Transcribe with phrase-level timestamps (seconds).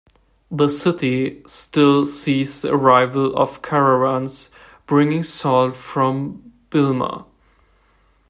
[0.49, 4.49] The city still sees the arrival of caravans,
[4.87, 7.27] bringing salt from Bilma.